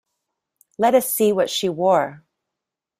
[0.79, 2.23] Let us see what she wore.